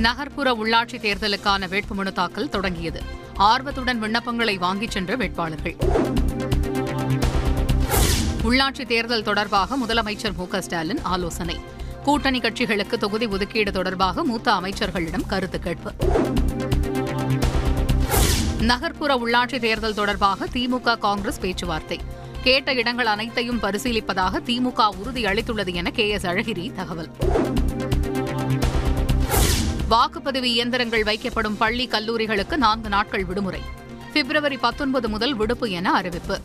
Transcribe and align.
நகர்ப்புற 0.00 0.52
உள்ளாட்சி 0.52 0.96
தேர்தலுக்கான 0.96 1.66
வேட்புமனு 1.66 2.12
தாக்கல் 2.12 2.48
தொடங்கியது. 2.48 3.02
ஆர்வத்துடன் 3.34 4.02
விண்ணப்பங்களை 4.02 4.58
வாங்கிச் 4.58 4.90
சென்ற 4.90 5.16
வேட்பாளர்கள். 5.16 5.76
உள்ளாட்சி 8.42 8.86
தேர்தல் 8.86 9.22
தொடர்பாக 9.22 9.76
முதலமைச்சர் 9.76 10.36
மு 10.36 10.46
ஸ்டாலின் 10.58 11.02
ஆலோசனை. 11.02 11.60
கூட்டணி 12.04 12.38
கட்சிகளுக்கு 12.38 12.96
தொகுதி 12.96 13.26
ஒதுக்கீடு 13.26 13.72
தொடர்பாக 13.72 14.24
மூத்த 14.24 14.52
அமைச்சர்களிடம் 14.52 15.26
கருத்து 15.26 15.58
கேட்பு. 15.58 15.92
நகர்ப்புற 18.60 19.14
உள்ளாட்சி 19.14 19.58
தேர்தல் 19.58 19.94
தொடர்பாக 19.94 20.44
திமுக 20.44 20.98
காங்கிரஸ் 20.98 21.40
பேச்சுவார்த்தை. 21.40 22.00
கேட்ட 22.42 22.74
இடங்கள் 22.74 23.06
அனைத்தையும் 23.06 23.60
பரிசீலிப்பதாக 23.60 24.40
திமுக 24.46 24.88
உறுதியளித்துள்ளது 25.04 25.74
என 25.74 25.90
கே 25.90 26.08
எஸ் 26.08 26.26
அழகிரி 26.26 26.72
தகவல். 26.72 27.10
வாக்குப்பதிவு 29.90 30.42
இயந்திரங்கள் 30.42 31.02
வைக்கப்படும் 31.02 31.56
பள்ளி 31.58 31.88
கல்லூரிகளுக்கு 31.88 32.56
நான்கு 32.56 32.88
நாட்கள் 32.88 33.24
விடுமுறை. 33.24 33.60
பிப்ரவரி 34.12 34.56
பத்தொன்பது 34.56 35.08
முதல் 35.08 35.34
விடுப்பு 35.34 35.70
என 35.70 35.92
அறிவிப்பு. 35.92 36.40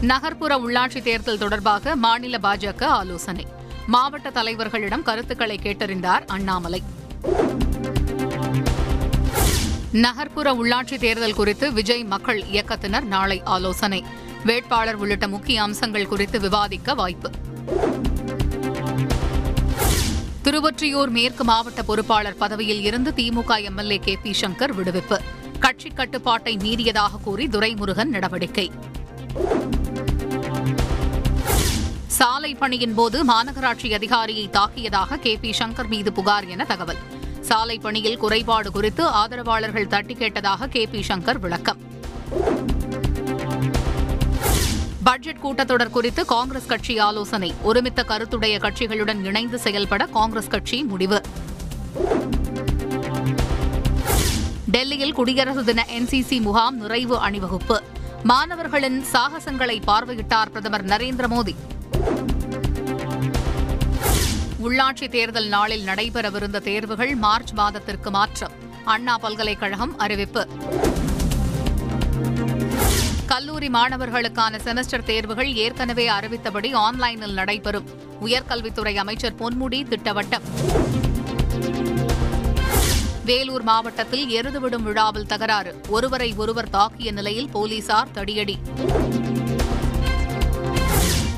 நகர்ப்புற 0.00 0.58
உள்ளாட்சி 0.58 1.02
தேர்தல் 1.02 1.38
தொடர்பாக 1.38 1.96
மாநில 1.96 2.38
பாஜக 2.42 2.84
ஆலோசனை. 2.84 3.46
மாவட்ட 3.86 4.30
தலைவர்களிடம் 4.30 5.02
கருத்துக்களை 5.02 5.58
கேட்டறிந்தார் 5.62 6.26
அண்ணாமலை. 6.26 6.82
நகர்ப்புற 9.92 10.52
உள்ளாட்சி 10.52 10.98
தேர்தல் 10.98 11.34
குறித்து 11.34 11.72
விஜய் 11.72 12.04
மக்கள் 12.04 12.42
இயக்கத்தினர் 12.42 13.04
நாளை 13.04 13.42
ஆலோசனை. 13.44 14.04
வேட்பாளர் 14.44 14.94
உள்ளிட்ட 14.94 15.28
முக்கிய 15.28 15.62
அம்சங்கள் 15.62 16.08
குறித்து 16.08 16.40
விவாதிக்க 16.40 16.94
வாய்ப்பு. 16.94 17.30
திருவொற்றியூர் 20.46 21.10
மேற்கு 21.10 21.44
மாவட்ட 21.44 21.82
பொறுப்பாளர் 21.82 22.36
பதவியில் 22.36 22.82
இருந்து 22.82 23.10
DMK 23.10 23.62
MLA 23.62 23.98
K 23.98 24.18
P 24.22 24.32
Sankar 24.40 24.74
விடுவிப்பு. 24.76 25.18
கட்சி 25.58 25.88
கட்டுப்பாட்டை 25.88 26.56
மீறியதாக 26.56 27.20
கூறி 27.22 27.46
துரைமுருகன் 27.46 28.04
நடவடிக்கை. 28.04 28.70
சாலை 32.06 32.54
பணியின் 32.54 32.94
போது 32.94 33.24
மாநகராட்சி 33.24 33.94
அதிகாரியை 33.94 34.48
தாக்கியதாக 34.52 35.18
கே 35.18 35.36
பி 35.36 35.50
சங்கர் 35.58 35.88
மீது 35.88 36.12
புகார் 36.12 36.46
என 36.46 36.64
தகவல். 36.64 37.02
சாலை 37.40 37.78
பணியில் 37.78 38.16
குறைபாடு 38.16 38.70
குறித்து 38.70 39.04
ஆதரவாளர்கள் 39.04 39.86
தட்டி 39.86 40.14
கேட்டதாக 40.14 40.68
கே 40.68 40.86
பி 40.86 41.04
சங்கர் 41.08 41.38
விளக்கம். 41.38 41.82
பட்ஜெட் 45.06 45.42
கூட்டத்தொடர் 45.44 45.90
குறித்து 45.90 46.24
காங்கிரஸ் 46.24 46.66
கட்சி 46.66 46.98
ஆலோசனை. 46.98 47.54
ஒருமித்த 47.62 48.04
கருத்துடைய 48.08 48.56
கட்சிகளுடன் 48.64 49.24
இணைந்து 49.24 49.58
செயல்பட 49.58 50.06
காங்கிரஸ் 50.06 50.48
கட்சி 50.48 50.82
முடிவு. 50.82 51.20
டெல்லியில் 54.70 55.12
குடியரசு 55.12 55.64
தின 55.64 55.86
என்சிசி 55.98 56.40
முகாம் 56.40 56.76
நிறைவு 56.76 57.18
அணிவகுப்பு. 57.18 57.82
மாணவர்களின் 58.22 59.04
சாகசங்களை 59.12 59.80
பார்வையிட்டார் 59.86 60.50
பிரதமர் 60.50 60.84
நரேந்திர 60.84 61.26
மோடி. 61.28 61.54
உள்ளாட்சி 64.62 65.08
தேர்தல் 65.08 65.48
நாளில் 65.48 65.86
நடைபெறவிருந்த 65.86 66.60
தேர்வுகள் 66.60 67.14
மார்ச் 67.14 67.52
மாதத்திற்கு 67.52 68.10
மாற்றம். 68.10 68.52
அண்ணா 68.84 69.18
பல்கலைக்கழகம் 69.18 69.98
அறிவிப்பு. 69.98 70.48
கல்லூரி 73.26 73.68
மாணவர்களுக்கான 73.68 74.58
செமஸ்டர் 74.58 75.04
தேர்வுகள் 75.04 75.54
ஏற்கனவே 75.54 76.08
அறிவித்தபடி 76.08 76.72
ஆன்லைனில் 76.72 77.32
நடைபெறும். 77.32 77.88
உயர்கல்வித்துறை 78.24 78.94
அமைச்சர் 78.94 79.34
பொன்முடி 79.34 79.82
திட்டவட்டம். 79.88 80.42
வேலூர் 83.24 83.62
மாவட்டத்தில் 83.62 84.28
எருதுவிடும் 84.28 84.82
விழாவில் 84.82 85.26
தகராறு. 85.26 85.80
ஒருவரை 85.88 86.34
ஒருவர் 86.36 86.68
தாக்கிய 86.68 87.12
நிலையில் 87.12 87.48
போலீசார் 87.48 88.08
தடியடி. 88.14 88.56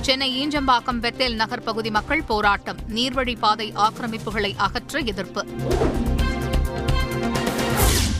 சென்னை 0.00 0.46
ஈஞ்சம்பாக்கம் 0.46 1.00
பெத்தேல் 1.00 1.34
நகர் 1.34 1.62
பகுதி 1.62 1.90
மக்கள் 1.90 2.22
போராட்டம். 2.22 2.76
நீர்வழிப்பாதை 2.94 3.74
ஆக்கிரமிப்புகளை 3.74 4.54
அகற்ற 4.56 4.98
எதிர்ப்பு. 4.98 5.46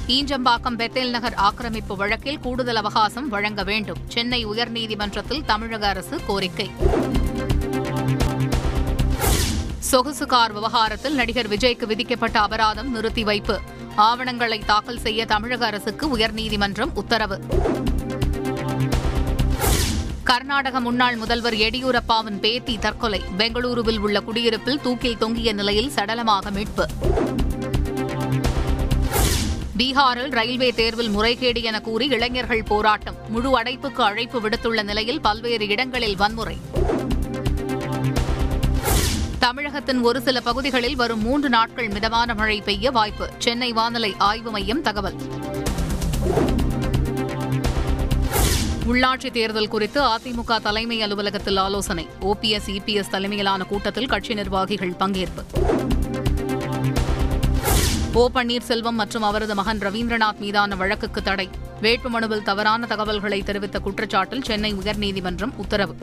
ஈஞ்சம்பாக்கம் 0.09 0.77
பெத்தேல் 0.77 1.11
நகர் 1.11 1.35
ஆக்கிரமிப்பு 1.35 1.97
வழக்கில் 1.97 2.39
கூடுதல் 2.39 2.77
அவகாசம் 2.77 3.29
வழங்க 3.29 3.65
வேண்டும். 3.65 3.97
சென்னை 4.09 4.47
உயர்நீதிமன்றத்தில் 4.47 5.45
தமிழக 5.47 5.89
அரசு 5.89 6.21
கோரிக்கை. 6.27 6.71
சொகுசு 9.79 10.27
கார் 10.27 10.53
விவகாரத்தில் 10.53 11.15
நடிகர் 11.15 11.49
விஜய்க்கு 11.49 11.87
விதிக்கப்பட்ட 11.87 12.41
அபராதம் 12.41 12.91
நிறுத்தி 12.91 13.25
வைப்பு. 13.25 13.61
ஆவணங்களை 13.97 14.59
தாக்கல் 14.59 14.99
செய்ய 14.99 15.27
தமிழக 15.27 15.67
அரசுக்கு 15.67 16.17
உயர்நீதிமன்றம் 16.17 16.93
உத்தரவு. 16.95 17.41
கர்நாடக 20.23 20.81
முன்னாள் 20.81 21.17
முதல்வர் 21.17 21.55
எடியூரப்பாவின் 21.55 22.41
பேத்தி 22.41 22.79
தற்கொலை. 22.79 23.23
பெங்களூருவில் 23.39 23.99
உள்ள 23.99 24.21
குடியிருப்பில் 24.21 24.81
தூக்கில் 24.81 25.19
தொங்கிய 25.19 25.53
நிலையில் 25.53 25.91
சடலமாக 25.95 26.51
மீட்பு. 26.51 26.89
பீகாரில் 29.79 30.31
ரயில்வே 30.31 30.71
தேர்வில் 30.71 31.09
முறைகேடு 31.09 31.63
என 31.63 31.81
கூறி 31.81 32.07
இளைஞர்கள் 32.07 32.63
போராட்டம். 32.63 33.15
முழு 33.29 33.61
அடைப்புக்கு 33.61 34.03
அழைப்பு 34.03 34.41
விடுத்துள்ள 34.41 34.83
நிலையில் 34.83 35.21
பல்வேறு 35.21 35.69
இடங்களில் 35.69 36.17
வன்முறை. 36.17 36.57
தமிழகத்தின் 39.39 40.01
ஒரு 40.01 40.21
சில 40.21 40.41
பகுதிகளில் 40.41 40.97
வரும் 40.97 41.23
மூன்று 41.23 41.49
நாட்கள் 41.49 41.89
மிதமான 41.89 42.35
மழை 42.35 42.61
பெய்ய 42.61 42.91
வாய்ப்பு. 42.91 43.29
சென்னை 43.39 43.73
வானிலை 43.73 44.15
ஆய்வு 44.19 44.51
மையம் 44.51 44.83
தகவல். 44.83 45.15
உள்ளாட்சி 48.87 49.31
தேர்தல் 49.31 49.69
குறித்து 49.69 50.03
அதிமுக 50.03 50.61
தலைமை 50.61 51.03
அலுவலகத்தில் 51.03 51.57
ஆலோசனை. 51.57 52.09
ஓபிஎஸ் 52.21 52.67
இபிஎஸ் 52.67 53.11
தலைமையிலான 53.11 53.65
கூட்டத்தில் 53.65 54.07
கட்சி 54.07 54.35
நிர்வாகிகள் 54.35 54.95
பங்கேற்பு. 54.99 55.45
ஓ 58.13 58.29
பன்னீர்செல்வம் 58.35 58.91
மற்றும் 58.91 59.23
அவரது 59.23 59.55
மகன் 59.55 59.79
ரவீந்திரநாத் 59.79 60.39
மீதான 60.39 60.75
வழக்குக்கு 60.75 61.23
தடை. 61.23 61.49
வேட்புமனுவில் 61.83 62.43
தவறான 62.43 62.87
தகவல்களை 62.87 63.43
தெரிவித்த 63.43 63.81
குற்றச்சாட்டில் 63.85 64.43
சென்னை 64.43 64.75
உயர்நீதிமன்றம் 64.75 65.53
உத்தரவு. 65.57 65.97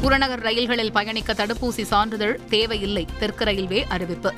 புறநகர் 0.00 0.40
ரயில்களில் 0.40 0.92
பயணிக்க 0.92 1.32
தடுப்பூசி 1.32 1.82
சான்றிதழ் 1.82 2.40
தேவையில்லை 2.48 3.06
தெற்கு 3.18 3.44
ரயில்வே 3.44 3.86
அறிவிப்பு. 3.86 4.34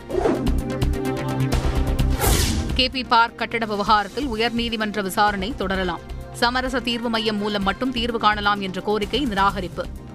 கேபி 2.77 3.06
பார்க் 3.06 3.39
கட்டட 3.39 3.65
விவகாரத்தில் 3.65 4.27
உயர்நீதிமன்ற 4.27 5.03
விசாரணை 5.03 5.55
தொடரலாம். 5.56 6.00
சமரச 6.33 6.81
தீர்வு 6.81 7.09
மையம் 7.09 7.37
மூலம் 7.37 7.62
மட்டும் 7.62 7.93
தீர்வு 7.93 8.19
காணலாம் 8.19 8.61
என்ற 8.61 8.81
கோரிக்கை 8.81 9.27
நிராகரிப்பு. 9.27 9.84